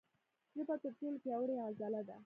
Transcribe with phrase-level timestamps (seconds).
[0.55, 2.17] ژبه تر ټولو پیاوړې عضله ده.